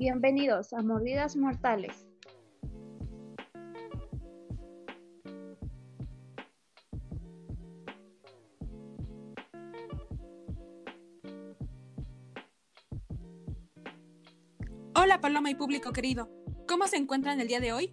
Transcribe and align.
Bienvenidos 0.00 0.72
a 0.72 0.80
Mordidas 0.80 1.36
Mortales. 1.36 2.08
Hola 14.94 15.20
Paloma 15.20 15.50
y 15.50 15.54
público 15.54 15.92
querido, 15.92 16.30
¿cómo 16.66 16.86
se 16.86 16.96
encuentran 16.96 17.38
el 17.38 17.48
día 17.48 17.60
de 17.60 17.74
hoy? 17.74 17.92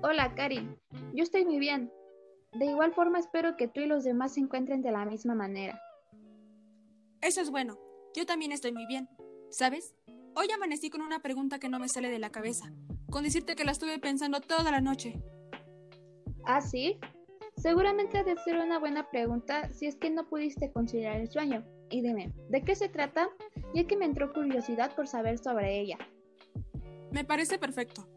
Hola 0.00 0.34
Cari, 0.34 0.66
yo 1.12 1.22
estoy 1.22 1.44
muy 1.44 1.58
bien. 1.58 1.92
De 2.54 2.64
igual 2.64 2.94
forma 2.94 3.18
espero 3.18 3.58
que 3.58 3.68
tú 3.68 3.80
y 3.80 3.86
los 3.86 4.04
demás 4.04 4.32
se 4.32 4.40
encuentren 4.40 4.80
de 4.80 4.92
la 4.92 5.04
misma 5.04 5.34
manera. 5.34 5.78
Eso 7.20 7.42
es 7.42 7.50
bueno, 7.50 7.78
yo 8.16 8.24
también 8.24 8.52
estoy 8.52 8.72
muy 8.72 8.86
bien. 8.86 9.10
¿Sabes? 9.50 9.94
Hoy 10.34 10.50
amanecí 10.50 10.88
con 10.88 11.02
una 11.02 11.20
pregunta 11.20 11.58
que 11.58 11.68
no 11.68 11.78
me 11.78 11.88
sale 11.88 12.08
de 12.08 12.18
la 12.18 12.30
cabeza, 12.30 12.72
con 13.10 13.22
decirte 13.22 13.54
que 13.54 13.64
la 13.64 13.72
estuve 13.72 13.98
pensando 13.98 14.40
toda 14.40 14.70
la 14.70 14.80
noche. 14.80 15.22
¿Ah, 16.44 16.62
sí? 16.62 16.98
Seguramente 17.56 18.18
ha 18.18 18.24
de 18.24 18.36
ser 18.38 18.56
una 18.56 18.78
buena 18.78 19.10
pregunta 19.10 19.70
si 19.74 19.86
es 19.86 19.96
que 19.96 20.08
no 20.08 20.26
pudiste 20.26 20.72
conciliar 20.72 21.20
el 21.20 21.30
sueño. 21.30 21.64
Y 21.90 22.00
dime, 22.00 22.32
¿de 22.48 22.62
qué 22.62 22.74
se 22.74 22.88
trata? 22.88 23.28
Ya 23.74 23.86
que 23.86 23.96
me 23.96 24.06
entró 24.06 24.32
curiosidad 24.32 24.96
por 24.96 25.06
saber 25.06 25.38
sobre 25.38 25.78
ella. 25.78 25.98
Me 27.10 27.24
parece 27.24 27.58
perfecto. 27.58 28.08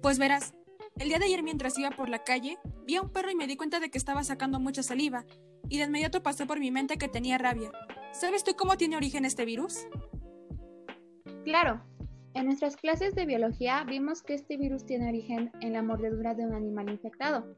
Pues 0.00 0.20
verás, 0.20 0.54
el 0.96 1.08
día 1.08 1.18
de 1.18 1.24
ayer 1.24 1.42
mientras 1.42 1.76
iba 1.76 1.90
por 1.90 2.08
la 2.08 2.22
calle, 2.22 2.56
vi 2.86 2.94
a 2.94 3.02
un 3.02 3.10
perro 3.10 3.32
y 3.32 3.34
me 3.34 3.48
di 3.48 3.56
cuenta 3.56 3.80
de 3.80 3.90
que 3.90 3.98
estaba 3.98 4.22
sacando 4.22 4.60
mucha 4.60 4.84
saliva, 4.84 5.24
y 5.68 5.78
de 5.78 5.84
inmediato 5.84 6.22
pasó 6.22 6.46
por 6.46 6.60
mi 6.60 6.70
mente 6.70 6.98
que 6.98 7.08
tenía 7.08 7.36
rabia. 7.36 7.72
¿Sabes 8.12 8.44
tú 8.44 8.54
cómo 8.54 8.76
tiene 8.76 8.96
origen 8.96 9.24
este 9.24 9.44
virus? 9.44 9.88
Claro, 11.44 11.80
en 12.32 12.46
nuestras 12.46 12.76
clases 12.76 13.14
de 13.14 13.26
biología 13.26 13.84
vimos 13.84 14.22
que 14.22 14.34
este 14.34 14.56
virus 14.56 14.86
tiene 14.86 15.08
origen 15.08 15.52
en 15.60 15.74
la 15.74 15.82
mordedura 15.82 16.34
de 16.34 16.46
un 16.46 16.54
animal 16.54 16.88
infectado. 16.88 17.54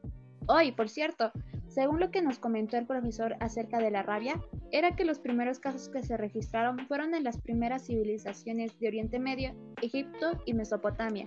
Hoy, 0.47 0.73
por 0.73 0.89
cierto, 0.89 1.31
según 1.67 1.99
lo 1.99 2.11
que 2.11 2.21
nos 2.21 2.37
comentó 2.37 2.77
el 2.77 2.85
profesor 2.85 3.35
acerca 3.39 3.79
de 3.79 3.91
la 3.91 4.03
rabia, 4.03 4.41
era 4.71 4.95
que 4.95 5.05
los 5.05 5.19
primeros 5.19 5.59
casos 5.59 5.89
que 5.89 6.03
se 6.03 6.17
registraron 6.17 6.85
fueron 6.87 7.15
en 7.15 7.23
las 7.23 7.39
primeras 7.39 7.85
civilizaciones 7.85 8.77
de 8.79 8.87
Oriente 8.87 9.19
Medio, 9.19 9.55
Egipto 9.81 10.41
y 10.45 10.53
Mesopotamia. 10.53 11.25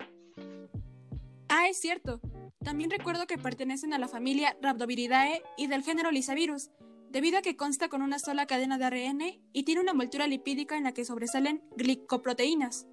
Ah, 1.48 1.68
es 1.68 1.80
cierto. 1.80 2.20
También 2.62 2.90
recuerdo 2.90 3.26
que 3.26 3.38
pertenecen 3.38 3.94
a 3.94 3.98
la 3.98 4.06
familia 4.06 4.56
Rhabdoviridae 4.60 5.42
y 5.56 5.66
del 5.66 5.82
género 5.82 6.10
Lisavirus, 6.10 6.70
debido 7.10 7.38
a 7.38 7.42
que 7.42 7.56
consta 7.56 7.88
con 7.88 8.02
una 8.02 8.18
sola 8.18 8.46
cadena 8.46 8.78
de 8.78 8.84
ARN 8.84 9.20
y 9.52 9.64
tiene 9.64 9.80
una 9.80 9.92
envoltura 9.92 10.26
lipídica 10.26 10.76
en 10.76 10.84
la 10.84 10.92
que 10.92 11.04
sobresalen 11.04 11.62
glicoproteínas. 11.76 12.86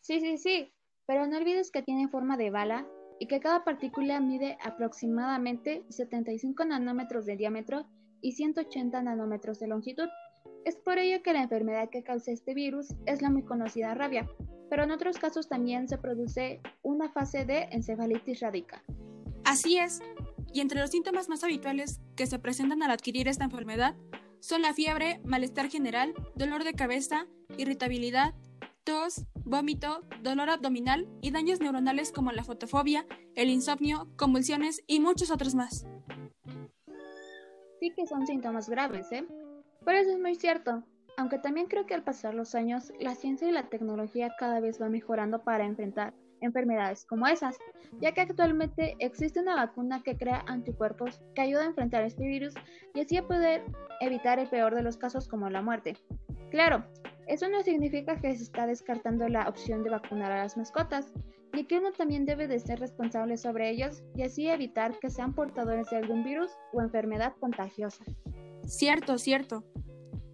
Sí, 0.00 0.20
sí, 0.20 0.38
sí, 0.38 0.72
pero 1.06 1.26
no 1.26 1.36
olvides 1.36 1.70
que 1.70 1.82
tiene 1.82 2.08
forma 2.08 2.36
de 2.36 2.50
bala 2.50 2.86
y 3.18 3.26
que 3.26 3.40
cada 3.40 3.64
partícula 3.64 4.18
mide 4.18 4.56
aproximadamente 4.64 5.84
75 5.90 6.64
nanómetros 6.64 7.26
de 7.26 7.36
diámetro 7.36 7.86
y 8.22 8.32
180 8.32 9.02
nanómetros 9.02 9.60
de 9.60 9.68
longitud. 9.68 10.08
Es 10.64 10.76
por 10.76 10.98
ello 10.98 11.22
que 11.22 11.34
la 11.34 11.42
enfermedad 11.42 11.90
que 11.90 12.02
causa 12.02 12.32
este 12.32 12.54
virus 12.54 12.94
es 13.06 13.20
la 13.20 13.30
muy 13.30 13.44
conocida 13.44 13.94
rabia, 13.94 14.26
pero 14.70 14.84
en 14.84 14.90
otros 14.90 15.18
casos 15.18 15.48
también 15.48 15.86
se 15.86 15.98
produce 15.98 16.62
una 16.82 17.10
fase 17.10 17.44
de 17.44 17.64
encefalitis 17.72 18.40
radica. 18.40 18.82
Así 19.44 19.78
es, 19.78 20.00
y 20.52 20.60
entre 20.60 20.80
los 20.80 20.90
síntomas 20.90 21.28
más 21.28 21.44
habituales 21.44 22.00
que 22.16 22.26
se 22.26 22.38
presentan 22.38 22.82
al 22.82 22.90
adquirir 22.90 23.28
esta 23.28 23.44
enfermedad 23.44 23.96
son 24.40 24.62
la 24.62 24.74
fiebre, 24.74 25.20
malestar 25.24 25.68
general, 25.68 26.14
dolor 26.34 26.64
de 26.64 26.72
cabeza, 26.72 27.26
irritabilidad, 27.58 28.34
tos, 28.84 29.26
vómito, 29.44 30.02
dolor 30.22 30.50
abdominal 30.50 31.08
y 31.20 31.30
daños 31.30 31.60
neuronales 31.60 32.12
como 32.12 32.32
la 32.32 32.44
fotofobia, 32.44 33.06
el 33.34 33.50
insomnio, 33.50 34.08
convulsiones 34.16 34.82
y 34.86 35.00
muchos 35.00 35.30
otros 35.30 35.54
más. 35.54 35.86
Sí 37.78 37.92
que 37.94 38.06
son 38.06 38.26
síntomas 38.26 38.68
graves, 38.68 39.12
¿eh? 39.12 39.26
Pero 39.84 39.98
eso 39.98 40.10
es 40.10 40.18
muy 40.18 40.34
cierto, 40.34 40.82
aunque 41.16 41.38
también 41.38 41.66
creo 41.66 41.86
que 41.86 41.94
al 41.94 42.02
pasar 42.02 42.34
los 42.34 42.54
años, 42.54 42.92
la 42.98 43.14
ciencia 43.14 43.48
y 43.48 43.52
la 43.52 43.68
tecnología 43.68 44.34
cada 44.38 44.60
vez 44.60 44.80
va 44.80 44.88
mejorando 44.88 45.42
para 45.42 45.64
enfrentar 45.64 46.14
enfermedades 46.40 47.04
como 47.04 47.26
esas, 47.26 47.58
ya 48.00 48.12
que 48.12 48.22
actualmente 48.22 48.96
existe 48.98 49.40
una 49.40 49.56
vacuna 49.56 50.02
que 50.02 50.16
crea 50.16 50.44
anticuerpos 50.46 51.20
que 51.34 51.42
ayuda 51.42 51.62
a 51.62 51.66
enfrentar 51.66 52.04
este 52.04 52.26
virus 52.26 52.54
y 52.94 53.00
así 53.00 53.16
a 53.16 53.26
poder 53.26 53.64
evitar 54.00 54.38
el 54.38 54.48
peor 54.48 54.74
de 54.74 54.82
los 54.82 54.96
casos 54.96 55.28
como 55.28 55.50
la 55.50 55.62
muerte. 55.62 55.96
Claro, 56.50 56.84
eso 57.26 57.48
no 57.48 57.62
significa 57.62 58.20
que 58.20 58.34
se 58.34 58.42
está 58.42 58.66
descartando 58.66 59.28
la 59.28 59.48
opción 59.48 59.84
de 59.84 59.90
vacunar 59.90 60.32
a 60.32 60.42
las 60.42 60.56
mascotas, 60.56 61.12
y 61.52 61.64
que 61.64 61.78
uno 61.78 61.92
también 61.92 62.24
debe 62.24 62.46
de 62.46 62.58
ser 62.58 62.78
responsable 62.80 63.36
sobre 63.36 63.70
ellos 63.70 64.02
y 64.14 64.22
así 64.22 64.48
evitar 64.48 64.98
que 64.98 65.10
sean 65.10 65.34
portadores 65.34 65.90
de 65.90 65.96
algún 65.96 66.22
virus 66.22 66.50
o 66.72 66.80
enfermedad 66.80 67.34
contagiosa. 67.40 68.04
Cierto, 68.64 69.18
cierto. 69.18 69.64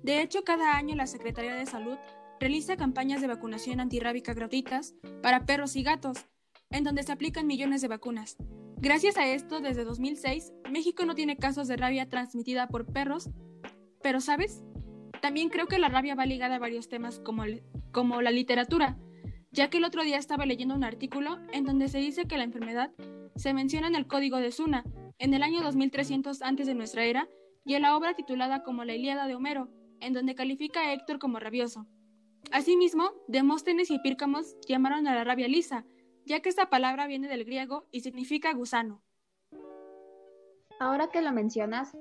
De 0.02 0.20
hecho, 0.20 0.44
cada 0.44 0.76
año 0.76 0.94
la 0.94 1.06
Secretaría 1.06 1.54
de 1.54 1.66
Salud 1.66 1.96
realiza 2.40 2.76
campañas 2.76 3.20
de 3.20 3.26
vacunación 3.26 3.80
antirrábica 3.80 4.34
gratuitas 4.34 4.94
para 5.22 5.46
perros 5.46 5.76
y 5.76 5.82
gatos, 5.82 6.26
en 6.70 6.84
donde 6.84 7.02
se 7.02 7.12
aplican 7.12 7.46
millones 7.46 7.80
de 7.82 7.88
vacunas. 7.88 8.36
Gracias 8.78 9.16
a 9.16 9.26
esto, 9.26 9.60
desde 9.60 9.84
2006, 9.84 10.52
México 10.70 11.06
no 11.06 11.14
tiene 11.14 11.36
casos 11.38 11.66
de 11.68 11.76
rabia 11.76 12.08
transmitida 12.08 12.68
por 12.68 12.86
perros, 12.86 13.30
pero 14.02 14.20
¿sabes? 14.20 14.62
También 15.22 15.48
creo 15.48 15.66
que 15.66 15.78
la 15.78 15.88
rabia 15.88 16.14
va 16.14 16.26
ligada 16.26 16.56
a 16.56 16.60
varios 16.60 16.88
temas 16.88 17.18
como, 17.20 17.44
como 17.90 18.20
la 18.20 18.30
literatura, 18.30 18.98
ya 19.50 19.70
que 19.70 19.78
el 19.78 19.84
otro 19.84 20.02
día 20.02 20.18
estaba 20.18 20.44
leyendo 20.44 20.74
un 20.74 20.84
artículo 20.84 21.38
en 21.52 21.64
donde 21.64 21.88
se 21.88 21.98
dice 21.98 22.26
que 22.26 22.36
la 22.36 22.44
enfermedad 22.44 22.92
se 23.34 23.54
menciona 23.54 23.86
en 23.88 23.94
el 23.94 24.06
Código 24.06 24.36
de 24.38 24.52
Suna, 24.52 24.84
en 25.18 25.32
el 25.32 25.42
año 25.42 25.62
2300 25.62 26.42
antes 26.42 26.66
de 26.66 26.74
nuestra 26.74 27.04
era, 27.04 27.28
y 27.64 27.74
en 27.74 27.82
la 27.82 27.96
obra 27.96 28.14
titulada 28.14 28.62
como 28.62 28.84
La 28.84 28.94
Ilíada 28.94 29.26
de 29.26 29.34
Homero, 29.34 29.70
en 30.00 30.12
donde 30.12 30.34
califica 30.34 30.80
a 30.80 30.92
Héctor 30.92 31.18
como 31.18 31.40
rabioso. 31.40 31.86
Asimismo, 32.52 33.10
Demóstenes 33.26 33.90
y 33.90 33.96
Epírcamos 33.96 34.56
llamaron 34.68 35.06
a 35.06 35.14
la 35.14 35.24
rabia 35.24 35.48
lisa, 35.48 35.84
ya 36.24 36.40
que 36.40 36.48
esta 36.48 36.70
palabra 36.70 37.06
viene 37.06 37.28
del 37.28 37.44
griego 37.44 37.86
y 37.90 38.00
significa 38.00 38.52
gusano. 38.52 39.02
Ahora 40.78 41.08
que 41.08 41.22
lo 41.22 41.32
mencionas, 41.32 41.96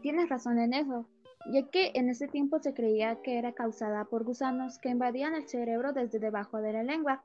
tienes 0.00 0.28
razón 0.28 0.58
en 0.58 0.74
eso, 0.74 1.08
ya 1.52 1.68
que 1.70 1.92
en 1.94 2.08
ese 2.08 2.28
tiempo 2.28 2.58
se 2.58 2.74
creía 2.74 3.20
que 3.22 3.38
era 3.38 3.52
causada 3.52 4.04
por 4.04 4.24
gusanos 4.24 4.78
que 4.78 4.90
invadían 4.90 5.34
el 5.34 5.48
cerebro 5.48 5.92
desde 5.92 6.18
debajo 6.18 6.58
de 6.58 6.72
la 6.72 6.82
lengua, 6.82 7.24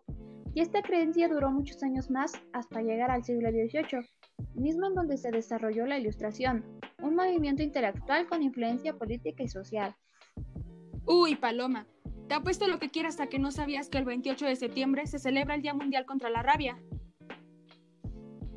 y 0.55 0.61
esta 0.61 0.81
creencia 0.81 1.27
duró 1.27 1.51
muchos 1.51 1.81
años 1.83 2.09
más 2.09 2.33
hasta 2.53 2.81
llegar 2.81 3.11
al 3.11 3.23
siglo 3.23 3.49
XVIII, 3.49 4.07
mismo 4.55 4.87
en 4.87 4.95
donde 4.95 5.17
se 5.17 5.31
desarrolló 5.31 5.85
la 5.85 5.99
Ilustración, 5.99 6.63
un 7.01 7.15
movimiento 7.15 7.63
intelectual 7.63 8.27
con 8.27 8.41
influencia 8.41 8.93
política 8.97 9.43
y 9.43 9.47
social. 9.47 9.95
Uy, 11.05 11.35
Paloma, 11.35 11.87
te 12.33 12.37
apuesto 12.37 12.67
lo 12.67 12.79
que 12.79 12.89
quieras 12.89 13.19
a 13.19 13.27
que 13.27 13.37
no 13.37 13.51
sabías 13.51 13.89
que 13.89 13.99
el 13.99 14.05
28 14.05 14.47
de 14.47 14.55
septiembre 14.55 15.05
se 15.05 15.19
celebra 15.19 15.53
el 15.53 15.61
Día 15.61 15.75
Mundial 15.75 16.07
contra 16.07 16.31
la 16.31 16.41
Rabia. 16.41 16.79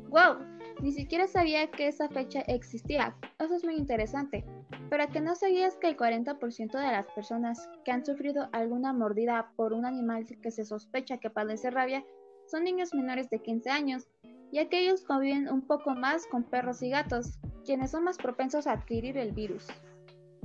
¡Wow! 0.09 0.39
Ni 0.81 0.91
siquiera 0.91 1.27
sabía 1.27 1.69
que 1.69 1.87
esa 1.87 2.09
fecha 2.09 2.41
existía. 2.47 3.15
Eso 3.37 3.53
es 3.53 3.63
muy 3.63 3.75
interesante. 3.75 4.43
Pero 4.89 5.07
que 5.09 5.21
no 5.21 5.35
sabías 5.35 5.77
que 5.77 5.89
el 5.89 5.95
40% 5.95 6.71
de 6.71 6.91
las 6.91 7.05
personas 7.11 7.69
que 7.85 7.91
han 7.91 8.03
sufrido 8.03 8.49
alguna 8.51 8.93
mordida 8.93 9.51
por 9.55 9.73
un 9.73 9.85
animal 9.85 10.25
que 10.25 10.49
se 10.49 10.65
sospecha 10.65 11.19
que 11.19 11.29
padece 11.29 11.69
rabia 11.69 12.03
son 12.47 12.63
niños 12.63 12.95
menores 12.95 13.29
de 13.29 13.43
15 13.43 13.69
años, 13.69 14.07
y 14.51 14.57
aquellos 14.57 15.03
conviven 15.03 15.49
un 15.49 15.61
poco 15.61 15.93
más 15.93 16.25
con 16.25 16.43
perros 16.45 16.81
y 16.81 16.89
gatos, 16.89 17.37
quienes 17.63 17.91
son 17.91 18.05
más 18.05 18.17
propensos 18.17 18.65
a 18.65 18.71
adquirir 18.71 19.19
el 19.19 19.33
virus. 19.33 19.67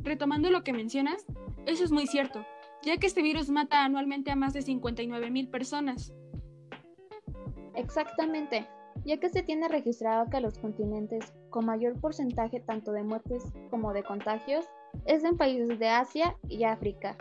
Retomando 0.02 0.50
lo 0.50 0.64
que 0.64 0.74
mencionas, 0.74 1.24
eso 1.64 1.82
es 1.84 1.92
muy 1.92 2.06
cierto, 2.06 2.44
ya 2.84 2.96
que 2.96 3.06
este 3.06 3.22
virus 3.22 3.48
mata 3.48 3.84
anualmente 3.84 4.30
a 4.30 4.36
más 4.36 4.52
de 4.52 4.60
59.000 4.60 5.50
personas. 5.50 6.12
Exactamente, 7.74 8.68
ya 9.04 9.18
que 9.18 9.30
se 9.30 9.42
tiene 9.42 9.68
registrado 9.68 10.28
que 10.30 10.40
los 10.40 10.58
continentes 10.58 11.32
con 11.50 11.66
mayor 11.66 12.00
porcentaje 12.00 12.60
tanto 12.60 12.92
de 12.92 13.02
muertes 13.02 13.44
como 13.70 13.92
de 13.92 14.02
contagios 14.02 14.66
es 15.06 15.24
en 15.24 15.36
países 15.36 15.78
de 15.78 15.88
Asia 15.88 16.36
y 16.48 16.64
África. 16.64 17.16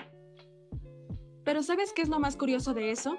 Pero 1.44 1.64
¿sabes 1.64 1.94
qué 1.94 2.02
es 2.02 2.10
lo 2.10 2.20
más 2.20 2.38
curioso 2.38 2.74
de 2.74 2.92
eso? 2.92 3.16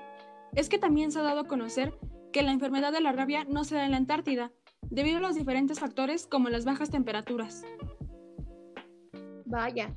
Es 0.54 0.68
que 0.68 0.78
también 0.78 1.10
se 1.10 1.18
ha 1.18 1.22
dado 1.22 1.40
a 1.40 1.48
conocer 1.48 1.98
que 2.32 2.42
la 2.42 2.52
enfermedad 2.52 2.92
de 2.92 3.00
la 3.00 3.12
rabia 3.12 3.44
no 3.44 3.64
se 3.64 3.74
da 3.74 3.84
en 3.84 3.90
la 3.90 3.96
Antártida, 3.96 4.52
debido 4.82 5.18
a 5.18 5.20
los 5.20 5.34
diferentes 5.34 5.80
factores 5.80 6.26
como 6.26 6.48
las 6.48 6.64
bajas 6.64 6.90
temperaturas. 6.90 7.64
Vaya, 9.44 9.94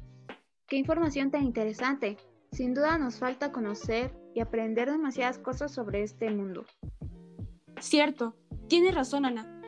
qué 0.67 0.77
información 0.77 1.31
tan 1.31 1.43
interesante. 1.43 2.17
Sin 2.55 2.73
duda 2.73 2.97
nos 2.97 3.17
falta 3.17 3.51
conocer 3.51 4.15
y 4.33 4.39
aprender 4.39 4.89
demasiadas 4.89 5.37
cosas 5.37 5.73
sobre 5.73 6.03
este 6.03 6.29
mundo. 6.31 6.65
Cierto, 7.81 8.33
tienes 8.69 8.95
razón 8.95 9.25
Ana. 9.25 9.61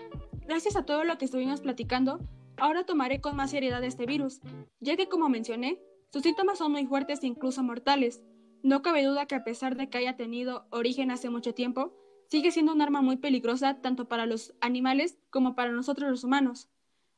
Gracias 0.48 0.78
a 0.78 0.84
todo 0.84 1.04
lo 1.04 1.18
que 1.18 1.26
estuvimos 1.26 1.60
platicando, 1.60 2.22
ahora 2.56 2.86
tomaré 2.86 3.20
con 3.20 3.36
más 3.36 3.52
seriedad 3.52 3.84
este 3.84 4.06
virus, 4.06 4.40
ya 4.80 4.96
que 4.96 5.10
como 5.10 5.28
mencioné, 5.28 5.82
sus 6.14 6.22
síntomas 6.22 6.60
son 6.60 6.72
muy 6.72 6.86
fuertes 6.86 7.22
e 7.24 7.28
incluso 7.28 7.62
mortales, 7.62 8.22
No 8.64 8.82
cabe 8.82 9.04
duda 9.04 9.26
que 9.26 9.36
a 9.36 9.44
pesar 9.44 9.76
de 9.76 9.90
que 9.90 9.98
haya 9.98 10.16
tenido 10.16 10.66
origen 10.70 11.12
hace 11.12 11.30
mucho 11.30 11.54
tiempo, 11.54 11.94
sigue 12.30 12.52
siendo 12.52 12.72
un 12.72 12.82
arma 12.82 13.02
muy 13.02 13.18
peligrosa 13.18 13.82
tanto 13.82 14.08
para 14.08 14.26
los 14.26 14.54
animales 14.62 15.20
como 15.30 15.56
para 15.56 15.74
nosotros 15.74 16.10
los 16.10 16.24
humanos. 16.24 16.70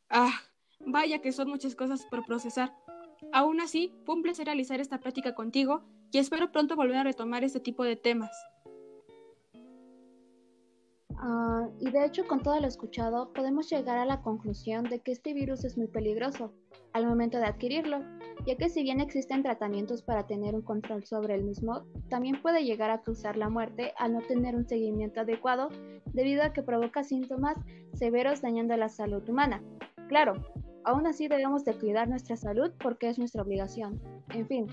Ah, 0.09 0.33
vaya 0.79 1.21
que 1.21 1.31
son 1.31 1.47
muchas 1.47 1.75
cosas 1.75 2.07
por 2.09 2.25
procesar. 2.25 2.73
Aún 3.31 3.61
así, 3.61 3.93
fue 4.05 4.15
un 4.15 4.21
placer 4.21 4.45
realizar 4.45 4.79
esta 4.79 4.99
práctica 4.99 5.35
contigo 5.35 5.83
y 6.11 6.17
espero 6.17 6.51
pronto 6.51 6.75
volver 6.75 6.97
a 6.97 7.03
retomar 7.03 7.43
este 7.43 7.59
tipo 7.59 7.83
de 7.83 7.95
temas. 7.95 8.31
Ah, 11.21 11.67
y 11.79 11.91
de 11.91 12.05
hecho, 12.05 12.25
con 12.27 12.41
todo 12.41 12.59
lo 12.59 12.67
escuchado, 12.67 13.33
podemos 13.33 13.69
llegar 13.69 13.97
a 13.97 14.05
la 14.05 14.21
conclusión 14.21 14.85
de 14.85 15.01
que 15.01 15.11
este 15.11 15.33
virus 15.33 15.65
es 15.65 15.77
muy 15.77 15.87
peligroso 15.87 16.53
al 16.93 17.05
momento 17.05 17.37
de 17.37 17.45
adquirirlo, 17.45 17.99
ya 18.47 18.55
que 18.55 18.69
si 18.69 18.83
bien 18.83 19.01
existen 19.01 19.43
tratamientos 19.43 20.01
para 20.01 20.25
tener 20.25 20.55
un 20.55 20.61
control 20.61 21.03
sobre 21.05 21.35
el 21.35 21.43
mismo, 21.43 21.83
también 22.09 22.41
puede 22.41 22.63
llegar 22.63 22.89
a 22.89 23.01
causar 23.01 23.35
la 23.35 23.49
muerte 23.49 23.93
al 23.97 24.13
no 24.13 24.21
tener 24.21 24.55
un 24.55 24.67
seguimiento 24.67 25.19
adecuado 25.19 25.67
debido 26.05 26.41
a 26.41 26.53
que 26.53 26.63
provoca 26.63 27.03
síntomas 27.03 27.57
severos 27.93 28.41
dañando 28.41 28.75
la 28.77 28.87
salud 28.87 29.27
humana. 29.27 29.61
Claro, 30.07 30.33
aún 30.83 31.07
así 31.07 31.27
debemos 31.27 31.65
de 31.65 31.73
cuidar 31.73 32.07
nuestra 32.07 32.35
salud 32.35 32.71
porque 32.79 33.09
es 33.09 33.19
nuestra 33.19 33.41
obligación. 33.41 34.01
En 34.29 34.47
fin, 34.47 34.67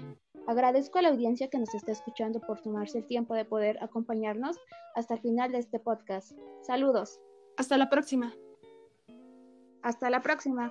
Agradezco 0.47 1.01
a 1.01 1.03
la 1.03 1.09
audiencia 1.09 1.49
que 1.49 1.59
nos 1.59 1.75
está 1.75 1.91
escuchando 1.91 2.41
por 2.41 2.61
tomarse 2.61 2.99
el 2.99 3.07
tiempo 3.07 3.35
de 3.35 3.45
poder 3.45 3.83
acompañarnos 3.83 4.57
hasta 4.95 5.15
el 5.15 5.21
final 5.21 5.51
de 5.51 5.59
este 5.59 5.81
podcast. 5.81 6.39
Saludos. 6.63 7.21
Hasta 7.57 7.77
la 7.77 7.91
próxima. 7.91 8.33
Hasta 9.83 10.09
la 10.09 10.23
próxima. 10.23 10.71